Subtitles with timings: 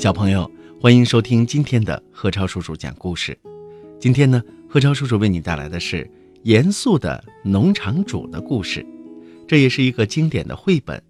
[0.00, 0.50] 小朋友，
[0.80, 3.38] 欢迎收听今天的何超叔叔讲故事。
[3.98, 6.10] 今天呢，何超叔叔为你带来的是
[6.44, 8.82] 严肃的农场主的故事，
[9.46, 11.02] 这也是一个经典的绘本。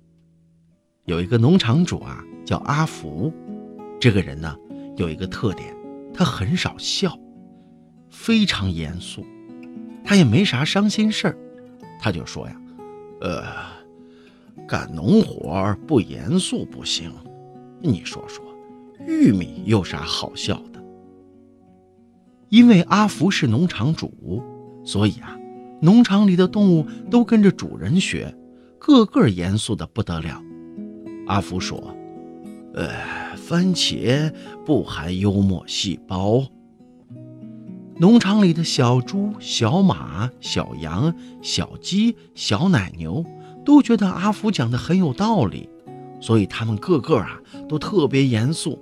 [1.05, 3.33] 有一个农场主啊，叫阿福。
[4.01, 4.57] 这个人呢，
[4.97, 5.73] 有一个特点，
[6.12, 7.16] 他很少笑，
[8.11, 9.25] 非常严肃。
[10.05, 11.38] 他也没啥伤心事儿，
[12.01, 12.61] 他就说呀
[13.23, 13.45] ：“呃，
[14.66, 17.12] 干农活不严肃不行。
[17.80, 18.45] 你说说，
[19.07, 20.83] 玉米有啥好笑的？”
[22.51, 24.43] 因为阿福是农场主，
[24.85, 25.39] 所以啊，
[25.81, 28.35] 农场里的动物都跟着主人学，
[28.79, 30.43] 个个严肃的不得了。
[31.27, 31.95] 阿福说
[32.75, 32.89] ：“呃，
[33.37, 34.33] 番茄
[34.67, 36.45] 不含幽默细胞。”
[37.98, 43.25] 农场里的小猪、小马、小羊、小鸡、小奶牛
[43.65, 45.69] 都觉得阿福讲的很有道理，
[46.19, 48.79] 所以他们个个啊都特别严肃。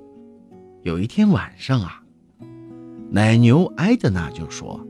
[0.88, 2.02] 有一天晚上啊，
[3.10, 4.80] 奶牛埃德娜就说：“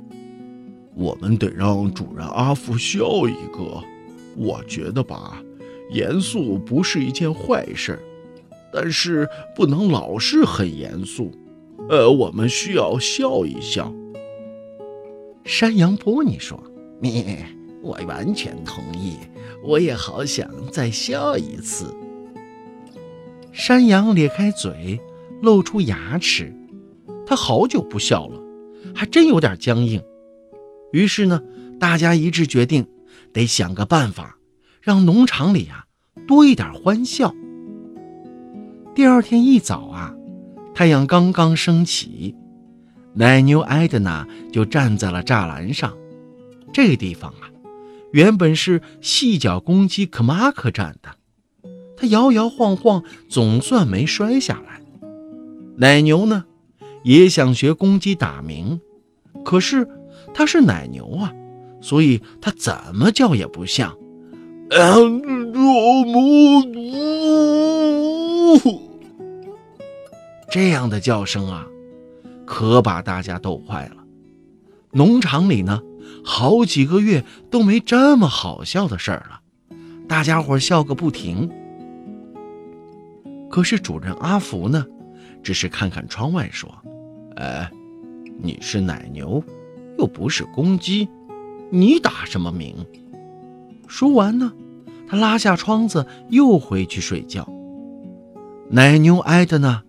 [0.95, 3.83] 我们得让主人阿福笑一个。
[4.37, 5.43] 我觉得吧，
[5.91, 7.99] 严肃不是一件坏事，
[8.73, 11.33] 但是不能老是很严肃。
[11.89, 13.93] 呃，我们需要笑一笑。”
[15.45, 16.63] 山羊波尼说
[17.03, 17.45] ：“咩，
[17.83, 19.17] 我完全同意，
[19.65, 21.93] 我也好想再笑一次。”
[23.51, 25.01] 山羊咧开嘴，
[25.41, 26.55] 露出牙齿，
[27.27, 28.41] 他好久不笑了，
[28.95, 30.03] 还真有点僵硬。
[30.93, 31.43] 于是呢，
[31.79, 32.87] 大家一致决定，
[33.33, 34.39] 得想个办法，
[34.81, 35.85] 让农场里啊
[36.27, 37.35] 多一点欢笑。
[38.95, 40.15] 第二天一早啊，
[40.75, 42.35] 太阳刚刚升起。
[43.15, 45.97] 奶牛埃德娜就站在了栅栏上，
[46.73, 47.51] 这地方啊，
[48.13, 51.17] 原本是细脚公鸡克马克站的，
[51.97, 54.81] 它摇摇晃晃，总算没摔下来。
[55.81, 56.45] 奶牛呢，
[57.05, 58.81] 也想学公鸡打鸣，
[59.45, 59.89] 可是
[60.35, 61.33] 它是奶牛啊，
[61.81, 63.97] 所以它怎么叫也不像。
[70.51, 71.67] 这样的叫声啊。
[72.45, 73.97] 可把大家逗坏了。
[74.93, 75.83] 农场里呢，
[76.25, 79.41] 好几个月都没这么好笑的事儿了，
[80.09, 81.51] 大家伙笑个不停。
[83.51, 84.87] 可是主人阿福呢，
[85.49, 86.71] 只是看看窗外说
[87.37, 87.71] ：“哎，
[88.39, 89.43] 你是奶牛，
[89.97, 91.09] 又不是公鸡，
[91.71, 92.77] 你打什么鸣？”
[93.89, 94.53] 说完呢，
[95.09, 97.49] 他拉下窗子又回去睡觉。
[98.69, 99.85] 奶牛挨着呢，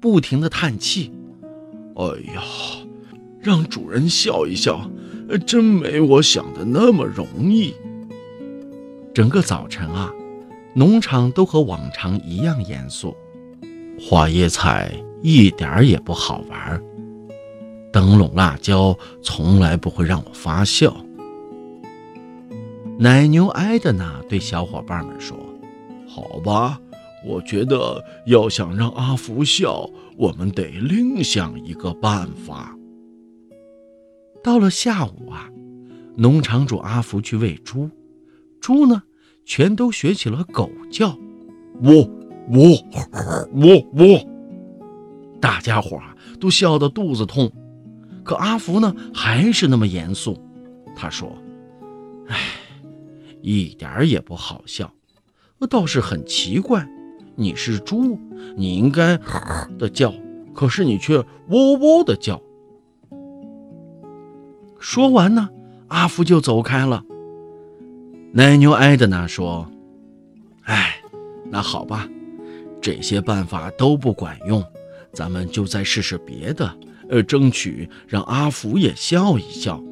[0.00, 1.12] 不停的叹气。
[1.94, 2.04] 哎
[2.34, 2.42] 呀，
[3.40, 4.90] 让主人笑一笑，
[5.46, 7.72] 真没我想的那么容易。
[9.14, 10.12] 整个早晨啊，
[10.74, 13.16] 农场都和往常一样严肃，
[14.00, 14.92] 花椰菜
[15.22, 16.82] 一点儿也不好玩，
[17.92, 20.96] 灯笼辣椒从来不会让我发笑。
[22.98, 25.36] 奶牛埃德娜对小伙伴们说
[26.06, 26.80] ：“好吧。”
[27.26, 32.76] 我觉得要想让阿福笑，我们得另想一个办法。
[34.40, 35.50] 到了下午啊，
[36.16, 37.90] 农场主阿福去喂猪，
[38.60, 39.02] 猪呢
[39.44, 41.08] 全都学起了狗叫，
[41.82, 42.08] 喔
[42.50, 42.84] 喔
[43.54, 44.26] 喔喔，
[45.40, 47.50] 大家伙啊都笑得肚子痛。
[48.24, 50.38] 可阿福呢还是那么严肃，
[50.94, 51.32] 他说
[52.28, 52.36] ：“哎，
[53.40, 54.92] 一点也不好笑，
[55.70, 56.86] 倒是很奇怪。”
[57.40, 58.18] 你是猪，
[58.56, 59.16] 你应该
[59.78, 60.12] 的叫，
[60.52, 62.42] 可是你却喔喔的叫。
[64.80, 65.48] 说完呢，
[65.86, 67.04] 阿福就走开了。
[68.32, 69.70] 奶牛埃德娜说
[70.66, 70.96] ：“哎，
[71.48, 72.08] 那好吧，
[72.80, 74.64] 这些办法都不管用，
[75.12, 76.78] 咱们就再试试别的，
[77.08, 79.82] 呃，争取让阿福也笑一笑。”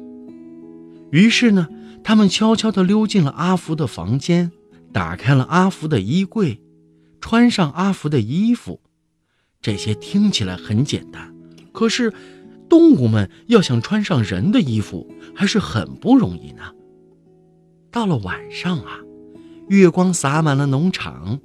[1.11, 1.67] 于是呢，
[2.03, 4.51] 他们悄悄地溜进了阿福的房间，
[4.91, 6.61] 打开了阿福的衣柜。
[7.19, 8.79] 穿上阿福的衣服，
[9.59, 11.33] 这些听起来很简单，
[11.73, 12.13] 可是
[12.69, 16.71] 动物们要想穿上人的衣服还是很不容易呢。
[17.91, 18.99] 到了晚上啊，
[19.67, 21.39] 月光洒满了农场，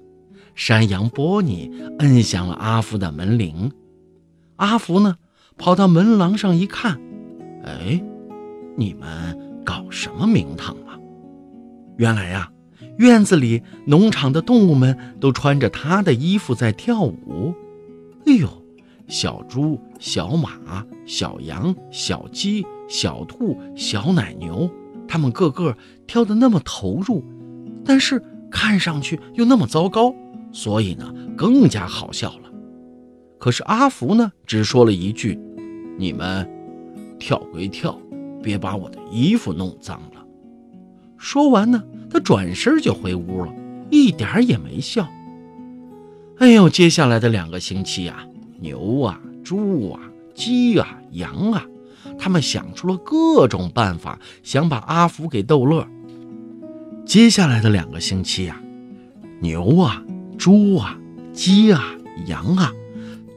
[0.54, 3.72] 山羊波尼摁响了阿福的门铃。
[4.56, 5.16] 阿福呢，
[5.56, 7.00] 跑到门廊上一看，
[7.64, 8.02] 哎，
[8.76, 10.99] 你们搞什么名堂啊？
[11.96, 12.50] 原来呀。
[12.99, 17.55] 院子里，农场的动物们都穿着他的衣服在跳舞。
[18.26, 18.46] 哎呦，
[19.08, 24.70] 小猪、小马、小羊、小鸡、小兔、小奶牛，
[25.08, 25.75] 他们个个
[26.06, 27.25] 跳得那么投入，
[27.82, 30.14] 但是看上去又那么糟糕，
[30.52, 32.50] 所以呢，更加好笑了。
[33.38, 35.38] 可是阿福呢，只说了一句
[35.99, 36.49] ：“你们
[37.19, 37.99] 跳归跳，
[38.43, 40.25] 别把我的衣服弄脏了。”
[41.19, 43.52] 说完呢，他转身就回屋了，
[43.90, 45.08] 一点也没笑。
[46.38, 48.26] 哎呦，接下来的两个星期呀，
[48.60, 50.00] 牛啊、猪啊、
[50.34, 51.64] 鸡啊、羊啊，
[52.19, 55.87] 他们想出了各种办法，想把阿福给逗乐。
[57.05, 58.60] 接下来的两个星期呀，
[59.40, 60.02] 牛啊、
[60.42, 60.98] 猪啊、
[61.32, 61.94] 鸡啊、
[62.26, 62.72] 羊啊。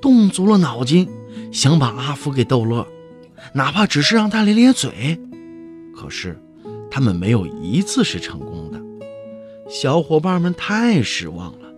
[0.02, 1.08] 动足了脑筋，
[1.52, 2.88] 想把阿福给逗乐，
[3.54, 5.20] 哪怕只是让他咧咧嘴。
[5.96, 6.36] 可是，
[6.90, 8.82] 他们没有一次是成功的。
[9.70, 11.72] 小伙伴们太失望了。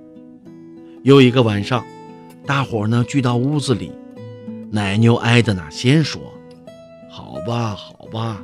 [1.04, 1.86] 有一个晚上，
[2.46, 3.92] 大伙呢聚到屋子里，
[4.72, 6.22] 奶牛埃德娜先说
[7.12, 8.42] ：“好吧，好吧，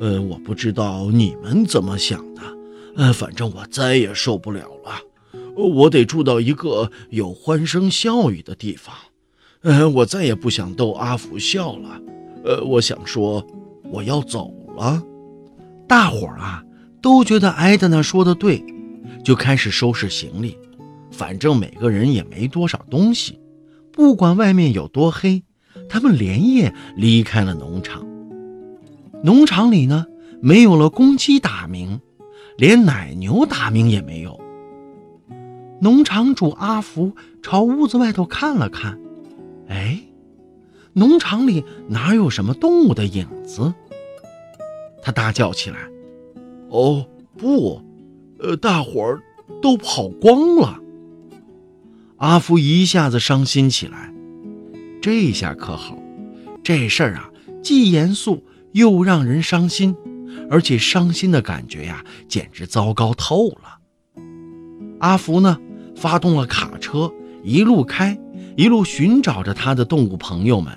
[0.00, 2.42] 呃，我不知道你们怎么想的，
[2.96, 4.92] 呃，反正我再也受不了了，
[5.56, 8.94] 我得住到一个有欢声笑语的地方。”
[9.62, 12.00] 呃，我再也不想逗阿福笑了。
[12.44, 13.46] 呃，我想说，
[13.90, 15.02] 我要走了。
[15.86, 16.64] 大伙儿啊，
[17.02, 18.64] 都觉得埃德娜说的对，
[19.22, 20.56] 就开始收拾行李。
[21.10, 23.38] 反正每个人也没多少东西，
[23.92, 25.42] 不管外面有多黑，
[25.90, 28.06] 他们连夜离开了农场。
[29.22, 30.06] 农场里呢，
[30.40, 32.00] 没有了公鸡打鸣，
[32.56, 34.39] 连奶牛打鸣也没有。
[35.80, 37.12] 农场主阿福
[37.42, 38.98] 朝屋子外头看了看。
[39.68, 40.00] 哎，
[40.92, 43.72] 农场里哪有什么动物的影子？
[45.02, 45.78] 他大叫起来
[46.68, 47.06] ：“哦，
[47.38, 47.80] 不，
[48.38, 49.22] 呃，大伙儿
[49.62, 50.78] 都跑光了！”
[52.18, 54.12] 阿福一下子伤心起来。
[55.00, 55.96] 这下可好，
[56.62, 57.30] 这事儿啊，
[57.62, 59.96] 既严肃又让人伤心，
[60.50, 63.78] 而且伤心的感觉呀，简直糟糕透了。
[64.98, 65.58] 阿福呢，
[66.00, 67.12] 发动了卡车，
[67.44, 68.18] 一路开。
[68.56, 70.72] 一路寻找着他的动物朋友们，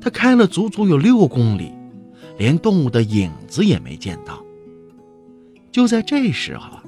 [0.00, 1.72] 他开了足足有六公里，
[2.38, 4.42] 连动物的影子也没见到。
[5.72, 6.78] 就在这时候，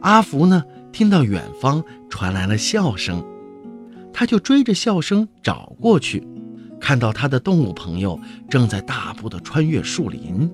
[0.00, 0.62] 阿福呢
[0.92, 3.24] 听到远方传来了笑声，
[4.12, 6.26] 他就追着笑声找过去，
[6.80, 8.18] 看到他的动物朋友
[8.48, 10.50] 正在大步的穿越树林。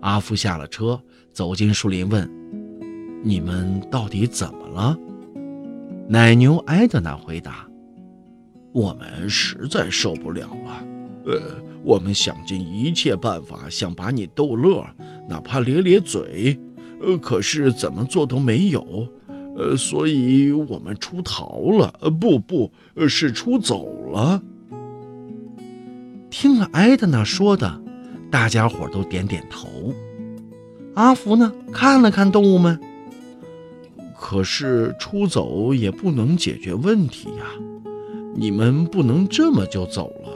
[0.00, 1.00] 阿福下了车，
[1.32, 2.28] 走进树林，问
[3.26, 4.96] ：“你们到底怎么了？”
[6.08, 7.66] 奶牛埃德娜回答
[8.70, 10.86] ：“我们实在受不了了，
[11.24, 11.40] 呃，
[11.82, 14.86] 我们想尽一切办法想把你逗乐，
[15.28, 16.56] 哪怕咧咧嘴，
[17.00, 19.08] 呃，可是怎么做都没有，
[19.56, 22.70] 呃，所以我们出逃了，呃，不不，
[23.08, 24.40] 是出走了。”
[26.30, 27.82] 听了埃德娜说的，
[28.30, 29.66] 大家伙都点点头。
[30.94, 32.78] 阿福呢，看了看动物们。
[34.18, 37.44] 可是出走也不能解决问题呀，
[38.34, 40.30] 你们不能这么就走了。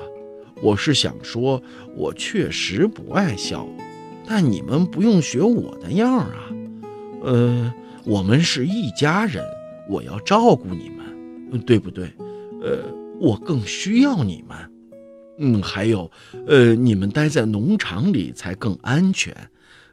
[0.63, 1.63] 我是想说，
[1.97, 3.67] 我确实不爱笑，
[4.27, 6.35] 但你们不用学我的样啊。
[7.23, 7.73] 呃，
[8.05, 9.45] 我们是一家人，
[9.89, 12.13] 我要照顾你们，对不对？
[12.63, 12.85] 呃，
[13.19, 14.57] 我更需要你们。
[15.39, 16.11] 嗯，还有，
[16.47, 19.35] 呃，你们待在农场里才更安全。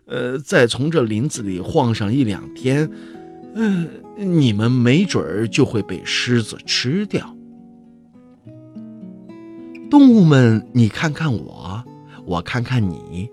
[0.05, 2.89] 呃，再从这林子里晃上一两天。
[3.55, 7.35] 嗯，你们没准儿就会被狮子吃掉。
[9.89, 11.83] 动物们，你看看我，
[12.25, 13.29] 我看看你。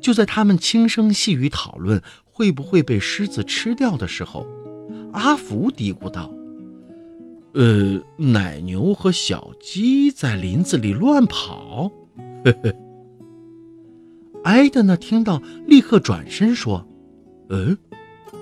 [0.00, 4.46] 就在他们轻声细语讨论会不会被狮子吃掉的时候，
[5.12, 6.32] 阿福嘀咕道
[7.54, 11.90] ：“呃，奶牛和小鸡在林子里乱跑。”
[12.44, 12.74] 呵呵。
[14.44, 16.88] 埃德呢，听到立刻转身说
[17.50, 17.76] ：“嗯。”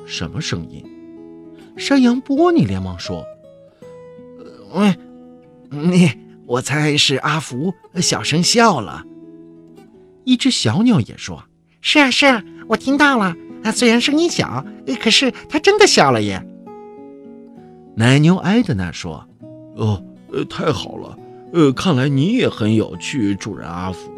[0.06, 0.84] 什么声音？
[1.76, 3.22] 山羊波尼连忙说
[4.72, 4.96] ：“喂，
[5.68, 6.10] 你，
[6.46, 9.04] 我猜是阿福小声笑了。”
[10.24, 11.44] 一只小鸟也说
[11.82, 13.36] ：“是啊，是啊，我听到了。
[13.62, 14.64] 啊，虽然声音小，
[15.02, 16.42] 可是他真的笑了耶。”
[17.94, 19.28] 奶牛埃德娜说
[19.76, 20.02] ：“哦，
[20.32, 21.18] 呃，太好了，
[21.52, 24.10] 呃，看来你也很有趣，主人阿福。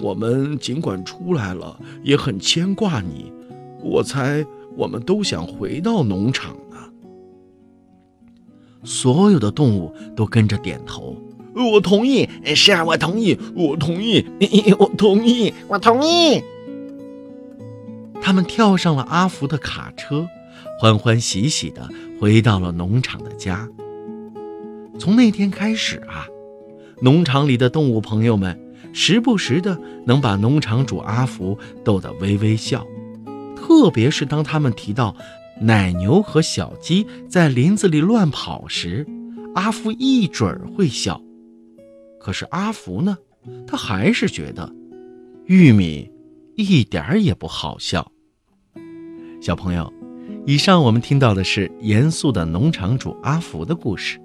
[0.00, 3.30] 我们尽管出来了，也很牵挂你。
[3.82, 4.42] 我猜。”
[4.76, 6.76] 我们都想回到农场呢。
[8.84, 11.16] 所有的动物都跟着点头。
[11.54, 14.24] 我同意，是啊，我同意，我同意，
[14.78, 16.42] 我同意，我同意。
[18.20, 20.28] 他们跳上了阿福的卡车，
[20.78, 21.88] 欢欢喜喜的
[22.20, 23.68] 回到了农场的家。
[24.98, 26.26] 从那天开始啊，
[27.00, 28.60] 农场里的动物朋友们
[28.92, 32.86] 时不时的能把农场主阿福逗得微微笑。
[33.56, 35.16] 特别是当他们提到
[35.60, 39.06] 奶牛和小鸡在林子里乱跑时，
[39.54, 41.20] 阿福一准儿会笑。
[42.20, 43.16] 可是阿福呢，
[43.66, 44.72] 他还是觉得
[45.46, 46.10] 玉米
[46.56, 48.12] 一点儿也不好笑。
[49.40, 49.92] 小朋友，
[50.44, 54.20] 以上我们听到的是严肃的农场主阿福的故事。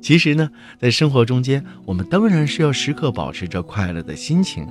[0.00, 4.66] 其实呢，在生活中间，我们当然是要时刻保持着快乐的心情。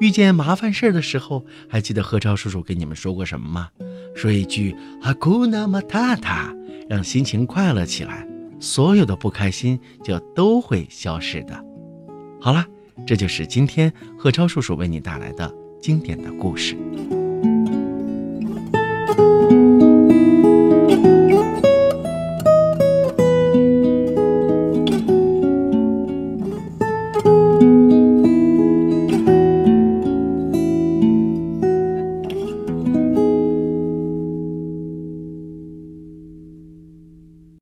[0.00, 3.68] 遇见麻烦事儿的时候，还记得贺超叔叔跟你们说过什么吗？
[4.14, 6.54] 说一句“阿古纳马塔塔”，
[6.88, 8.26] 让心情快乐起来，
[8.60, 11.64] 所有的不开心就都会消失的。
[12.40, 12.66] 好了，
[13.06, 16.76] 这就是今天贺超叔叔为你带来的经典的故事。